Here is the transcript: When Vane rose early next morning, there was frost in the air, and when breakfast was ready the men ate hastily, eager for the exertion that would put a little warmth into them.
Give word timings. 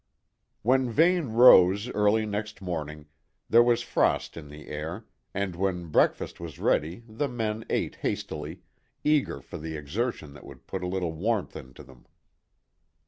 When 0.63 0.89
Vane 0.89 1.29
rose 1.33 1.87
early 1.89 2.25
next 2.25 2.59
morning, 2.59 3.05
there 3.47 3.61
was 3.61 3.83
frost 3.83 4.35
in 4.35 4.47
the 4.47 4.67
air, 4.67 5.05
and 5.31 5.55
when 5.55 5.89
breakfast 5.91 6.39
was 6.39 6.57
ready 6.57 7.03
the 7.07 7.27
men 7.27 7.65
ate 7.69 7.97
hastily, 7.97 8.63
eager 9.03 9.41
for 9.41 9.59
the 9.59 9.75
exertion 9.77 10.33
that 10.33 10.43
would 10.43 10.65
put 10.65 10.81
a 10.81 10.87
little 10.87 11.13
warmth 11.13 11.55
into 11.55 11.83
them. 11.83 12.07